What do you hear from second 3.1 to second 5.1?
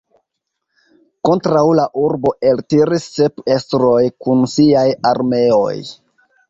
sep estroj kun siaj